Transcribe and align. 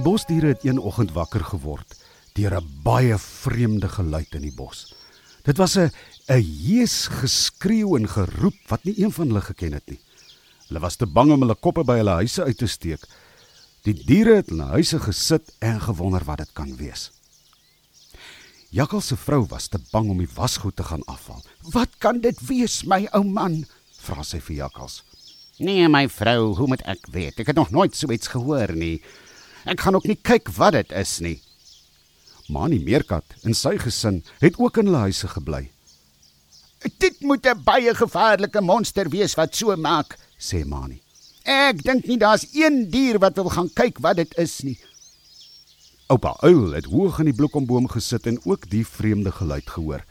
Die 0.00 0.08
bosdiere 0.08 0.54
het 0.54 0.62
een 0.64 0.78
oggend 0.80 1.10
wakker 1.12 1.42
geword 1.44 1.98
deur 2.32 2.54
'n 2.56 2.68
baie 2.82 3.18
vreemde 3.18 3.88
geluid 3.88 4.32
in 4.32 4.46
die 4.48 4.54
bos. 4.56 4.94
Dit 5.44 5.58
was 5.60 5.76
'n 5.76 5.92
'n 6.28 6.40
hees 6.40 7.06
geskreeu 7.06 7.98
en 7.98 8.08
geroep 8.08 8.56
wat 8.68 8.84
nie 8.84 8.94
een 8.96 9.12
van 9.12 9.26
hulle 9.26 9.40
geken 9.40 9.72
het 9.72 9.86
nie. 9.90 10.00
Hulle 10.68 10.80
was 10.80 10.96
te 10.96 11.06
bang 11.06 11.32
om 11.32 11.40
hulle 11.40 11.54
koppe 11.54 11.84
by 11.84 11.96
hulle 11.96 12.10
huise 12.10 12.44
uit 12.44 12.58
te 12.58 12.66
steek. 12.66 13.04
Die 13.82 13.92
diere 13.92 14.36
het 14.36 14.48
in 14.48 14.58
hulle 14.58 14.70
huise 14.70 15.00
gesit 15.00 15.52
en 15.58 15.80
gewonder 15.80 16.24
wat 16.24 16.38
dit 16.38 16.52
kan 16.52 16.76
wees. 16.76 17.10
Jakkal 18.70 19.00
se 19.00 19.16
vrou 19.16 19.46
was 19.46 19.68
te 19.68 19.78
bang 19.92 20.10
om 20.10 20.18
die 20.18 20.34
wasgoed 20.34 20.76
te 20.76 20.82
gaan 20.82 21.04
afhaal. 21.04 21.44
"Wat 21.62 21.98
kan 21.98 22.20
dit 22.20 22.40
wees, 22.40 22.84
my 22.84 23.08
ou 23.12 23.24
man?" 23.24 23.66
vra 24.00 24.22
sy 24.22 24.40
vir 24.40 24.56
Jakkals. 24.56 25.04
Nee, 25.58 25.88
my 25.88 26.08
vrou, 26.08 26.54
hoe 26.56 26.66
moet 26.66 26.82
ek 26.82 27.06
weet? 27.10 27.38
Ek 27.38 27.46
het 27.46 27.56
nog 27.56 27.70
nooit 27.70 27.96
so 27.96 28.10
iets 28.10 28.28
gehoor 28.28 28.72
nie. 28.72 29.02
Ek 29.64 29.80
gaan 29.80 29.94
ook 29.94 30.06
nie 30.08 30.18
kyk 30.22 30.48
wat 30.56 30.72
dit 30.72 30.92
is 30.92 31.18
nie. 31.20 31.40
Mani 32.48 32.80
Meerkat 32.82 33.24
en 33.44 33.54
sy 33.54 33.76
gesin 33.78 34.22
het 34.40 34.58
ook 34.58 34.80
in 34.80 34.88
hulle 34.90 35.04
huise 35.06 35.28
gebly. 35.28 35.70
Dit 36.98 37.20
moet 37.20 37.46
'n 37.46 37.62
baie 37.64 37.94
gevaarlike 37.94 38.60
monster 38.60 39.08
wees 39.08 39.34
wat 39.34 39.54
so 39.54 39.76
maak, 39.76 40.18
sê 40.38 40.64
Mani. 40.64 41.02
Ek 41.44 41.82
dink 41.82 42.06
nie 42.06 42.18
daar's 42.18 42.46
een 42.54 42.90
dier 42.90 43.18
wat 43.18 43.34
wil 43.34 43.50
gaan 43.50 43.70
kyk 43.74 43.98
wat 44.00 44.16
dit 44.16 44.38
is 44.38 44.60
nie. 44.62 44.78
Oupa 46.08 46.36
Uil 46.42 46.72
het 46.72 46.84
hoog 46.84 47.18
in 47.18 47.24
die 47.30 47.34
bloekomboom 47.34 47.88
gesit 47.88 48.26
en 48.26 48.40
ook 48.44 48.70
die 48.70 48.86
vreemde 48.86 49.30
geluid 49.32 49.70
gehoor. 49.70 50.04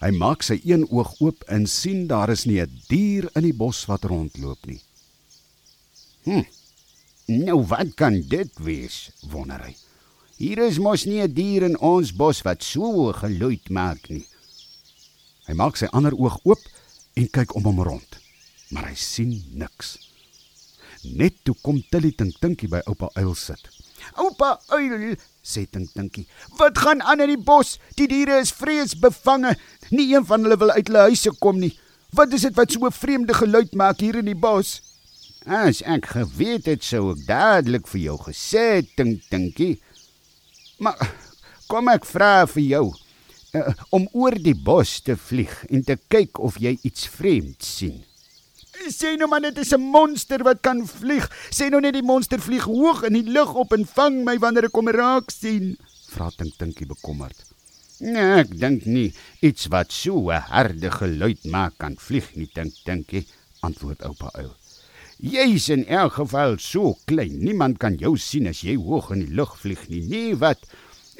Hy 0.00 0.10
maak 0.10 0.42
sy 0.42 0.60
een 0.64 0.86
oog 0.90 1.14
oop 1.20 1.44
en 1.48 1.66
sien 1.66 2.06
daar 2.06 2.30
is 2.30 2.44
nie 2.44 2.60
'n 2.60 2.82
dier 2.88 3.30
in 3.34 3.42
die 3.42 3.54
bos 3.54 3.86
wat 3.86 4.04
rondloop 4.04 4.66
nie. 4.66 4.80
Hm. 6.24 6.44
Nou 7.30 7.60
wat 7.70 7.94
kan 7.94 8.16
dit 8.26 8.58
wees? 8.58 9.10
wonder 9.30 9.60
hy. 9.62 9.76
Hier 10.40 10.58
is 10.64 10.80
mos 10.82 11.04
nie 11.06 11.20
'n 11.22 11.34
dier 11.34 11.62
in 11.62 11.78
ons 11.78 12.10
bos 12.12 12.42
wat 12.42 12.62
so 12.62 13.12
geluid 13.12 13.70
maak 13.70 14.08
nie. 14.08 14.26
Hy 15.46 15.54
maak 15.54 15.76
sy 15.76 15.86
ander 15.92 16.14
oog 16.14 16.40
oop 16.42 16.58
en 17.14 17.30
kyk 17.30 17.54
om 17.54 17.62
hom 17.62 17.82
rond, 17.82 18.18
maar 18.70 18.88
hy 18.88 18.94
sien 18.94 19.44
niks. 19.54 19.98
Net 21.04 21.34
toe 21.44 21.54
kom 21.62 21.84
Tilly 21.90 22.10
Tink 22.12 22.34
Tinkie 22.40 22.68
by 22.68 22.82
oupa 22.86 23.10
Uil 23.14 23.34
sit. 23.34 23.62
Oupa 24.16 24.58
Uil, 24.74 25.14
sê 25.42 25.70
Tink 25.70 25.92
Tinkie, 25.94 26.26
wat 26.58 26.78
gaan 26.78 27.02
aan 27.02 27.20
in 27.20 27.36
die 27.36 27.44
bos? 27.44 27.78
Die 27.94 28.08
diere 28.08 28.40
is 28.40 28.50
vreesbevange. 28.50 29.56
Nie 29.90 30.14
een 30.14 30.26
van 30.26 30.42
hulle 30.42 30.58
wil 30.58 30.70
uit 30.70 30.86
hulle 30.88 31.06
huise 31.06 31.30
kom 31.38 31.60
nie. 31.60 31.78
Wat 32.10 32.32
is 32.32 32.42
dit 32.42 32.54
wat 32.56 32.72
so 32.72 32.86
'n 32.86 32.92
vreemde 32.92 33.34
geluid 33.34 33.74
maak 33.74 34.00
hier 34.00 34.16
in 34.16 34.24
die 34.24 34.34
bos? 34.34 34.89
As 35.48 35.80
ek 35.88 36.10
geweet 36.12 36.66
het 36.68 36.82
sou 36.84 37.14
ek 37.14 37.22
dadelik 37.24 37.86
vir 37.88 38.00
jou 38.00 38.16
gesê 38.26 38.64
het, 38.80 38.90
Tink 38.96 39.22
Tinkie. 39.32 39.78
Maar 40.84 41.00
kom 41.70 41.88
ek 41.88 42.04
vra 42.04 42.44
vir 42.50 42.64
jou 42.66 42.84
uh, 43.56 43.72
om 43.96 44.04
oor 44.12 44.36
die 44.36 44.54
bos 44.54 44.98
te 45.00 45.16
vlieg 45.16 45.54
en 45.70 45.84
te 45.86 45.96
kyk 46.12 46.40
of 46.44 46.60
jy 46.60 46.76
iets 46.84 47.08
vreemds 47.08 47.72
sien. 47.78 48.02
Sê 48.92 49.14
nou 49.16 49.28
maar 49.28 49.40
dit 49.44 49.56
is 49.60 49.72
'n 49.72 49.80
monster 49.80 50.44
wat 50.44 50.60
kan 50.60 50.84
vlieg. 50.86 51.24
Sê 51.48 51.70
nou 51.70 51.80
net 51.80 51.94
die 51.96 52.04
monster 52.04 52.40
vlieg 52.40 52.64
hoog 52.64 53.02
in 53.08 53.16
die 53.16 53.32
lug 53.32 53.54
op 53.54 53.72
en 53.72 53.86
vang 53.86 54.24
my 54.24 54.36
wanneer 54.38 54.68
ek 54.68 54.76
hom 54.76 54.88
raak 54.88 55.30
sien. 55.30 55.76
Vra 56.12 56.30
Tink 56.36 56.56
Tinkie 56.58 56.86
bekommerd. 56.86 57.36
Nee, 58.00 58.40
ek 58.44 58.58
dink 58.58 58.84
nie 58.84 59.12
iets 59.40 59.68
wat 59.72 59.92
so 59.92 60.28
'n 60.28 60.40
harde 60.52 60.90
geluid 60.90 61.44
maak 61.44 61.78
kan 61.78 61.96
vlieg 61.96 62.36
nie, 62.36 62.48
Tink 62.52 62.74
Tinkie, 62.84 63.26
antwoord 63.60 64.04
oupa 64.04 64.28
uil. 64.34 64.59
Jy's 65.20 65.66
in 65.68 65.82
elk 65.84 66.14
geval 66.16 66.54
so 66.56 66.94
klein. 67.04 67.42
Niemand 67.44 67.76
kan 67.76 67.98
jou 68.00 68.14
sien 68.16 68.46
as 68.48 68.62
jy 68.64 68.78
hoog 68.80 69.10
in 69.12 69.26
die 69.26 69.34
lug 69.36 69.50
vlieg 69.60 69.82
nie. 69.92 70.00
Nee, 70.08 70.36
wat? 70.40 70.62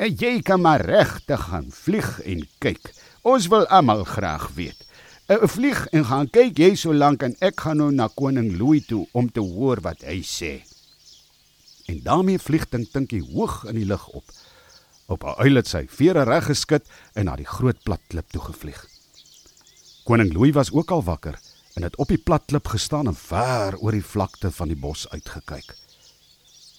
Jy 0.01 0.39
kan 0.41 0.63
maar 0.65 0.81
regtig 0.89 1.43
gaan 1.51 1.67
vlieg 1.69 2.09
en 2.25 2.47
kyk. 2.65 2.81
Ons 3.29 3.51
wil 3.53 3.67
almal 3.69 4.07
graag 4.09 4.47
weet. 4.57 4.87
'n 5.29 5.47
Vlieg 5.47 5.85
en 5.93 6.05
gaan 6.05 6.31
kyk 6.33 6.59
jy 6.59 6.71
so 6.75 6.97
lank 6.97 7.23
en 7.23 7.37
ek 7.45 7.61
gaan 7.61 7.77
nou 7.77 7.91
na 7.93 8.09
koning 8.09 8.57
Louis 8.57 8.87
toe 8.89 9.05
om 9.13 9.29
te 9.29 9.45
hoor 9.45 9.85
wat 9.85 10.01
hy 10.03 10.25
sê. 10.25 10.65
En 11.87 12.01
daarmee 12.01 12.41
vlieg 12.41 12.65
Tink 12.73 12.89
Tinkie 12.91 13.23
hoog 13.23 13.67
in 13.69 13.77
die 13.77 13.87
lug 13.87 14.09
op. 14.09 14.25
Op 15.07 15.23
'n 15.25 15.37
uil 15.45 15.61
het 15.61 15.69
sy 15.69 15.85
vere 15.87 16.25
reg 16.25 16.49
geskit 16.49 16.89
en 17.15 17.25
na 17.25 17.37
die 17.37 17.47
groot 17.47 17.79
plat 17.85 18.01
klip 18.09 18.33
toe 18.33 18.41
gevlieg. 18.41 18.81
Koning 20.05 20.33
Louis 20.33 20.55
was 20.55 20.73
ook 20.73 20.91
al 20.91 21.05
wakker 21.05 21.37
en 21.75 21.83
het 21.83 21.97
op 21.97 22.09
die 22.09 22.19
plat 22.19 22.43
klip 22.47 22.69
gestaan 22.69 23.07
en 23.07 23.17
ver 23.17 23.77
oor 23.79 23.93
die 23.93 24.05
vlakte 24.05 24.51
van 24.51 24.69
die 24.69 24.77
bos 24.77 25.09
uitgekyk. 25.09 25.77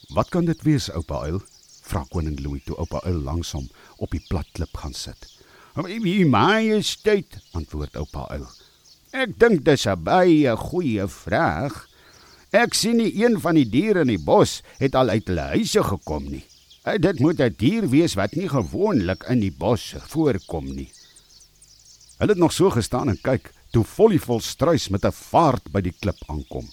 "Wat 0.09 0.29
kan 0.29 0.45
dit 0.45 0.61
wees, 0.61 0.91
oupa 0.91 1.21
uil?" 1.23 1.41
vra 1.81 2.05
koning 2.09 2.39
Louis 2.39 2.63
toe 2.63 2.75
oupa 2.75 3.01
uil 3.03 3.19
langsom 3.19 3.69
op 3.97 4.11
die 4.11 4.23
plat 4.27 4.47
klip 4.51 4.77
gaan 4.77 4.93
sit. 4.93 5.27
"Wie 5.75 6.25
majesteit?" 6.25 7.39
antwoord 7.51 7.95
oupa 7.95 8.27
uil. 8.29 8.47
"Ek 9.11 9.39
dink 9.39 9.65
dis 9.65 9.87
'n 9.87 10.03
baie 10.03 10.57
goeie 10.57 11.07
vraag. 11.07 11.87
Ek 12.51 12.73
sien 12.73 12.97
nie 12.97 13.23
een 13.23 13.39
van 13.39 13.55
die 13.55 13.69
diere 13.69 14.01
in 14.01 14.07
die 14.07 14.23
bos 14.23 14.61
het 14.77 14.95
al 14.95 15.09
uit 15.09 15.27
hulle 15.27 15.55
huise 15.55 15.83
gekom 15.83 16.29
nie. 16.29 16.45
Dit 16.99 17.19
moet 17.19 17.39
'n 17.39 17.55
dier 17.57 17.89
wees 17.89 18.13
wat 18.13 18.35
nie 18.35 18.49
gewoonlik 18.49 19.23
in 19.29 19.39
die 19.39 19.55
bos 19.57 19.95
voorkom 20.07 20.75
nie." 20.75 20.91
Hulle 22.17 22.31
het 22.31 22.37
nog 22.37 22.53
so 22.53 22.69
gestaan 22.69 23.09
en 23.09 23.21
kyk 23.21 23.53
toe 23.71 23.83
Vollievol 23.83 24.39
struis 24.39 24.89
met 24.89 25.05
'n 25.05 25.11
vaart 25.11 25.71
by 25.71 25.81
die 25.81 25.95
klip 25.99 26.19
aankom. 26.27 26.67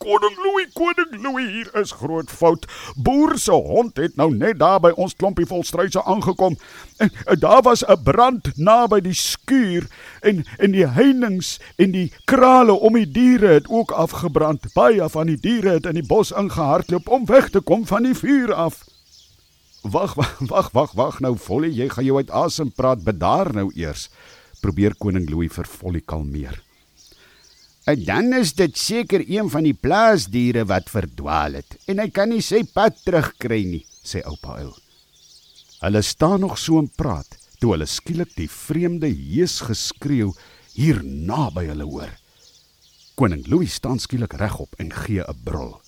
Koning 0.00 0.36
Louis, 0.40 0.68
koning 0.72 1.22
Louis, 1.22 1.48
hier 1.52 1.68
is 1.76 1.90
groot 1.92 2.30
fout. 2.32 2.64
Boer 2.96 3.34
se 3.38 3.52
hond 3.52 3.98
het 4.00 4.14
nou 4.16 4.30
net 4.32 4.56
daar 4.58 4.78
by 4.80 4.94
ons 4.96 5.12
klompie 5.12 5.44
vol 5.44 5.60
struise 5.68 6.00
aangekom. 6.08 6.56
En, 6.96 7.10
en 7.26 7.38
daar 7.42 7.60
was 7.66 7.84
'n 7.84 8.02
brand 8.02 8.48
naby 8.56 9.00
die 9.00 9.14
skuur 9.14 9.84
en 10.20 10.44
en 10.58 10.72
die 10.72 10.86
heininge 10.86 11.60
en 11.76 11.92
die 11.92 12.12
krale 12.24 12.72
om 12.72 12.96
die 12.96 13.10
diere 13.10 13.52
het 13.60 13.68
ook 13.68 13.90
afgebrand. 13.90 14.72
Baie 14.72 15.08
van 15.08 15.26
die 15.26 15.40
diere 15.40 15.76
het 15.76 15.86
in 15.86 16.00
die 16.00 16.06
bos 16.06 16.32
ingehardloop 16.32 17.08
om 17.08 17.26
weg 17.26 17.50
te 17.50 17.60
kom 17.60 17.86
van 17.86 18.02
die 18.02 18.14
vuur 18.14 18.54
af. 18.54 18.84
Wag, 19.82 20.14
wag, 20.14 20.38
wag, 20.38 20.70
wag, 20.72 20.92
wag 20.92 21.20
nou 21.20 21.36
Vollie, 21.36 21.74
jy 21.74 21.88
gaan 21.88 22.04
jou 22.04 22.16
uit 22.16 22.30
asem 22.30 22.72
praat. 22.72 23.04
Bedaar 23.04 23.52
nou 23.52 23.70
eers. 23.74 24.08
Probeer 24.60 24.94
koning 25.00 25.28
Louis 25.30 25.52
vir 25.52 25.66
Vollie 25.66 26.04
kalmeer. 26.04 26.60
En 27.88 28.04
dan 28.04 28.32
is 28.36 28.52
dit 28.54 28.76
seker 28.76 29.24
een 29.24 29.48
van 29.50 29.64
die 29.64 29.74
plaasdiere 29.74 30.66
wat 30.68 30.92
verdwaal 30.92 31.58
het 31.60 31.78
en 31.88 31.98
hy 32.02 32.10
kan 32.12 32.28
nie 32.30 32.42
sy 32.44 32.62
pad 32.74 33.00
terugkry 33.04 33.62
nie, 33.64 33.84
sê 34.04 34.20
oupa 34.28 34.60
uil. 34.60 34.74
Hulle 35.80 36.02
staan 36.04 36.44
nog 36.44 36.58
so 36.60 36.78
en 36.78 36.90
praat 36.92 37.38
toe 37.60 37.74
hulle 37.74 37.88
skielik 37.88 38.32
die 38.36 38.48
vreemde 38.48 39.08
hees 39.08 39.58
geskreeu 39.64 40.30
hier 40.76 41.00
naby 41.04 41.66
hulle 41.68 41.88
hoor. 41.88 42.12
Koning 43.20 43.44
Louis 43.52 43.72
staan 43.72 44.00
skielik 44.00 44.36
regop 44.40 44.76
en 44.80 44.92
gee 44.92 45.20
'n 45.20 45.40
brul. 45.44 45.80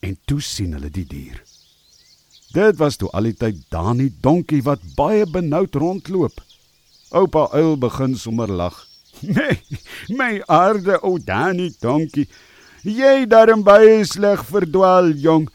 En 0.00 0.16
toe 0.24 0.40
sien 0.40 0.72
hulle 0.72 0.90
die 0.90 1.04
dier. 1.04 1.42
Dit 2.52 2.76
was 2.76 2.96
toe 2.96 3.10
al 3.10 3.28
die 3.28 3.36
tyd 3.36 3.56
Dani 3.70 4.12
donkie 4.20 4.62
wat 4.62 4.80
baie 4.96 5.26
benoud 5.26 5.74
rondloop. 5.74 6.40
Oupa 7.10 7.48
uil 7.54 7.76
begin 7.78 8.16
sommer 8.16 8.48
lag. 8.48 8.74
Nee, 9.20 9.62
my 10.08 10.42
aarde 10.46 10.98
ou 11.00 11.18
Dani 11.18 11.70
donkie. 11.80 12.26
Jy 12.84 13.24
daarin 13.26 13.62
baie 13.64 14.04
sleg 14.04 14.42
verdwaal, 14.44 15.14
jong. 15.18 15.48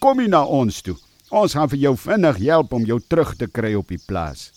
Kom 0.00 0.22
hier 0.22 0.30
na 0.30 0.44
ons 0.44 0.78
toe. 0.84 0.94
Ons 1.30 1.56
gaan 1.58 1.68
vir 1.72 1.80
jou 1.88 1.94
vinnig 1.98 2.38
help 2.44 2.72
om 2.72 2.86
jou 2.86 3.00
terug 3.02 3.34
te 3.38 3.48
kry 3.50 3.74
op 3.78 3.90
die 3.90 4.00
plaas. 4.06 4.50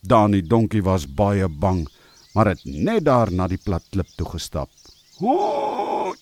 Dani 0.00 0.40
donkie 0.42 0.82
was 0.84 1.06
baie 1.06 1.48
bang, 1.48 1.84
maar 2.34 2.54
het 2.54 2.64
net 2.64 3.04
daar 3.04 3.32
na 3.32 3.48
die 3.48 3.60
plat 3.60 3.84
klip 3.92 4.08
toe 4.16 4.26
gestap. 4.32 4.70
O, 5.20 5.34
oh, 5.34 6.12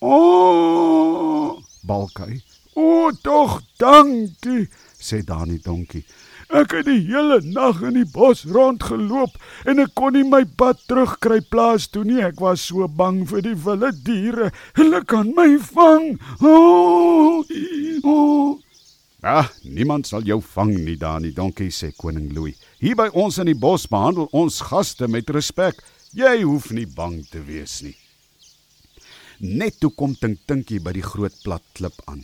oh, 0.00 1.58
balkai. 1.86 2.40
O, 2.74 3.10
tog 3.22 3.60
dankie, 3.78 4.66
sê 4.98 5.22
Dani 5.22 5.60
donkie. 5.62 6.04
Ek 6.52 6.74
het 6.76 6.88
die 6.88 7.00
hele 7.06 7.40
nag 7.44 7.80
in 7.86 7.96
die 7.96 8.08
bos 8.08 8.44
rondgeloop 8.44 9.38
en 9.70 9.80
ek 9.84 9.94
kon 9.96 10.12
nie 10.16 10.24
my 10.28 10.42
pad 10.44 10.82
terugkry 10.88 11.40
plaas 11.40 11.86
toe 11.88 12.04
nie. 12.04 12.20
Ek 12.24 12.42
was 12.42 12.66
so 12.68 12.88
bang 12.88 13.22
vir 13.28 13.44
die 13.46 13.56
wilde 13.64 13.92
diere. 14.04 14.50
Hulle 14.76 15.00
kan 15.08 15.32
my 15.36 15.54
vang. 15.70 16.18
O! 16.42 16.52
Oh, 16.52 17.56
oh. 18.04 18.60
Ah, 19.24 19.48
niemand 19.64 20.04
sal 20.04 20.26
jou 20.28 20.36
vang 20.44 20.74
nie, 20.84 20.98
Dani 21.00 21.30
Donkie 21.32 21.70
sê 21.72 21.94
koning 21.96 22.28
Louis. 22.36 22.58
Hier 22.76 22.96
by 22.98 23.08
ons 23.16 23.38
in 23.40 23.48
die 23.48 23.56
bos 23.56 23.86
behandel 23.88 24.28
ons 24.36 24.60
gaste 24.68 25.08
met 25.08 25.32
respek. 25.32 25.80
Jy 26.12 26.42
hoef 26.42 26.68
nie 26.76 26.84
bang 26.84 27.22
te 27.30 27.40
wees 27.40 27.80
nie. 27.86 27.96
Net 29.40 29.80
toe 29.80 29.90
kom 29.96 30.12
Tink 30.20 30.44
Tinkie 30.46 30.82
by 30.84 30.92
die 30.92 31.02
groot 31.04 31.40
plat 31.42 31.64
klip 31.72 31.96
aan. 32.04 32.20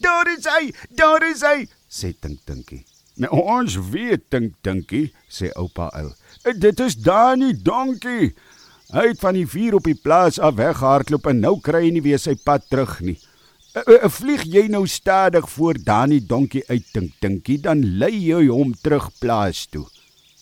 Daar 0.00 0.32
is 0.32 0.48
hy, 0.48 0.72
daar 0.96 1.22
is 1.28 1.44
hy, 1.44 1.68
sê 1.92 2.14
Tink 2.16 2.40
Tinkie. 2.48 2.82
Nou 3.20 3.30
ons 3.38 3.76
weet 3.92 4.24
dink 4.34 4.56
dinkie, 4.66 5.12
sê 5.30 5.52
oupa 5.54 5.86
uil. 5.94 6.10
Dit 6.58 6.80
is 6.82 6.96
Dani 6.98 7.52
Donkie. 7.54 8.32
Hy 8.94 9.04
het 9.10 9.20
van 9.22 9.38
die 9.38 9.46
vuur 9.46 9.78
op 9.78 9.86
die 9.86 9.98
plaas 9.98 10.40
af 10.42 10.56
weggehardloop 10.58 11.28
en 11.30 11.40
nou 11.42 11.54
kry 11.62 11.84
hy 11.86 11.92
nie 11.94 12.02
weer 12.04 12.20
sy 12.20 12.34
pad 12.34 12.66
terug 12.70 12.98
nie. 13.06 13.16
Uh, 13.74 14.06
vlieg 14.10 14.44
jy 14.46 14.66
nou 14.70 14.84
stadig 14.86 15.46
voor 15.50 15.78
Dani 15.82 16.20
donkie 16.22 16.62
uit 16.68 16.84
dink 16.94 17.14
dinkie 17.22 17.58
dan 17.62 17.80
lei 17.98 18.12
jy 18.12 18.44
hom 18.46 18.74
terug 18.82 19.08
plaas 19.22 19.64
toe. 19.70 19.86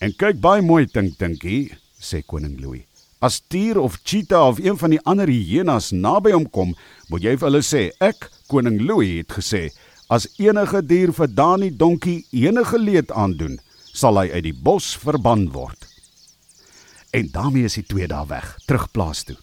En 0.01 0.13
kyk 0.17 0.41
baie 0.41 0.61
mooi 0.61 0.85
dink 0.89 1.15
dinkie, 1.21 1.71
sê 1.97 2.21
koning 2.25 2.59
Louis. 2.61 2.85
As 3.23 3.39
dier 3.53 3.79
of 3.79 4.01
cheetah 4.03 4.49
of 4.51 4.59
een 4.59 4.77
van 4.77 4.93
die 4.93 5.01
ander 5.07 5.29
hyenas 5.31 5.93
naby 5.95 6.33
hom 6.35 6.49
kom, 6.49 6.73
moet 7.09 7.23
jy 7.23 7.37
vir 7.37 7.49
hulle 7.49 7.63
sê 7.65 7.87
ek 8.03 8.27
koning 8.51 8.81
Louis 8.83 9.21
het 9.21 9.37
gesê 9.37 9.69
as 10.13 10.27
enige 10.37 10.81
dier 10.85 11.13
vir 11.15 11.31
Dani 11.39 11.71
donkie 11.73 12.19
enige 12.31 12.77
leed 12.77 13.11
aandoen, 13.11 13.57
sal 13.93 14.19
hy 14.21 14.27
uit 14.33 14.45
die 14.49 14.57
bos 14.67 14.91
verban 15.01 15.47
word. 15.53 15.87
En 17.13 17.29
daarmee 17.33 17.69
is 17.69 17.79
die 17.79 17.87
twee 17.87 18.09
daar 18.09 18.29
weg, 18.29 18.53
terug 18.67 18.89
plaas 18.93 19.23
toe. 19.25 19.37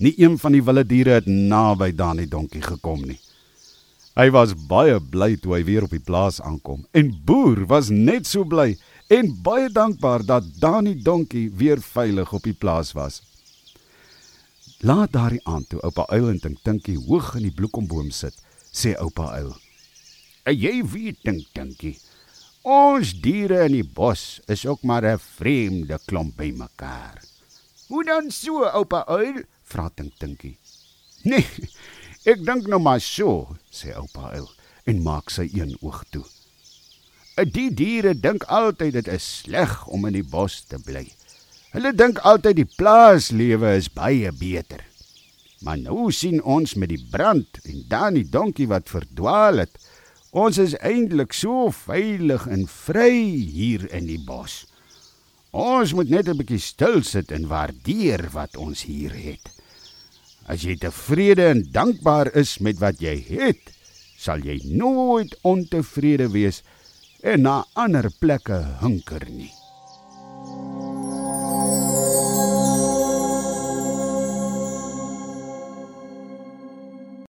Nie 0.00 0.14
een 0.20 0.38
van 0.40 0.56
die 0.56 0.64
wilde 0.64 0.84
diere 0.88 1.18
het 1.20 1.28
naby 1.28 1.92
Dani 1.96 2.26
donkie 2.28 2.62
gekom 2.64 3.04
nie. 3.04 3.20
Hy 4.14 4.28
was 4.30 4.52
baie 4.70 5.00
bly 5.00 5.34
toe 5.42 5.56
hy 5.56 5.64
weer 5.66 5.86
op 5.88 5.94
die 5.94 6.02
plaas 6.02 6.36
aankom 6.38 6.84
en 6.94 7.08
Boer 7.26 7.64
was 7.66 7.88
net 7.90 8.28
so 8.30 8.46
bly 8.46 8.76
en 9.10 9.32
baie 9.42 9.66
dankbaar 9.74 10.22
dat 10.24 10.46
Dani 10.60 10.94
Donkie 11.02 11.50
weer 11.50 11.82
veilig 11.82 12.32
op 12.32 12.46
die 12.46 12.54
plaas 12.54 12.92
was. 12.94 13.22
Laat 14.86 15.12
daardie 15.12 15.42
aand 15.44 15.68
toe 15.68 15.82
oupa 15.82 16.06
Uil 16.14 16.28
en 16.30 16.40
Tink 16.40 16.62
Tinkie 16.62 16.96
hoog 17.08 17.34
in 17.34 17.48
die 17.48 17.56
bloekomboom 17.58 18.10
sit, 18.14 18.38
sê 18.70 18.94
oupa 19.02 19.32
Uil: 19.40 19.50
"En 20.44 20.56
jy 20.56 20.84
weet 20.84 21.22
Tink 21.22 21.46
Tinkie, 21.52 21.98
ons 22.62 23.12
diere 23.20 23.64
in 23.64 23.72
die 23.72 23.84
bos 23.84 24.40
is 24.48 24.66
ook 24.66 24.82
maar 24.82 25.04
'n 25.04 25.18
vreemde 25.18 25.98
klomp 26.06 26.36
bymekaar." 26.36 27.22
"Hoe 27.88 28.04
dan 28.04 28.30
so, 28.30 28.64
oupa 28.64 29.04
Uil?" 29.08 29.42
vra 29.64 29.90
Tink 29.94 30.12
Tinkie. 30.18 30.58
"Nee, 31.24 31.46
Ek 32.24 32.40
dink 32.40 32.64
nou 32.72 32.78
maar 32.80 33.02
so, 33.04 33.52
sê 33.68 33.90
oupa 33.92 34.30
uil 34.32 34.46
en 34.88 35.02
maak 35.04 35.28
sy 35.28 35.44
een 35.52 35.74
oog 35.84 35.98
toe. 36.08 36.22
Die 37.52 37.68
diere 37.68 38.14
dink 38.16 38.46
altyd 38.48 38.94
dit 38.96 39.10
is 39.12 39.26
sleg 39.42 39.74
om 39.92 40.06
in 40.08 40.16
die 40.16 40.24
bos 40.24 40.62
te 40.70 40.78
bly. 40.80 41.02
Hulle 41.74 41.92
dink 41.92 42.22
altyd 42.24 42.62
die 42.62 42.70
plaaslewe 42.78 43.74
is 43.76 43.90
baie 43.92 44.32
beter. 44.40 44.80
Maar 45.66 45.82
nou 45.82 46.08
sien 46.16 46.40
ons 46.40 46.72
met 46.80 46.94
die 46.94 47.02
brand 47.12 47.60
en 47.68 47.84
dan 47.92 48.16
die 48.16 48.24
donkie 48.24 48.70
wat 48.72 48.88
verdwaal 48.88 49.60
het. 49.66 49.76
Ons 50.34 50.58
is 50.58 50.72
eintlik 50.82 51.30
so 51.30 51.68
veilig 51.70 52.48
en 52.50 52.64
vry 52.66 53.14
hier 53.54 53.84
in 53.94 54.08
die 54.10 54.18
bos. 54.18 54.64
Ons 55.54 55.92
moet 55.94 56.10
net 56.10 56.28
'n 56.28 56.36
bietjie 56.36 56.58
stil 56.58 57.04
sit 57.06 57.30
en 57.30 57.46
waardeer 57.46 58.30
wat 58.34 58.56
ons 58.56 58.82
hier 58.82 59.14
het. 59.14 59.46
As 60.50 60.66
jy 60.66 60.74
tevrede 60.74 61.46
en 61.46 61.62
dankbaar 61.70 62.34
is 62.34 62.58
met 62.58 62.80
wat 62.82 62.98
jy 62.98 63.14
het, 63.30 63.62
sal 64.18 64.42
jy 64.42 64.58
nooit 64.64 65.38
ontevrede 65.42 66.28
wees 66.32 66.62
en 67.22 67.42
na 67.42 67.64
ander 67.74 68.10
plekke 68.18 68.58
hunker 68.82 69.30
nie. 69.30 69.63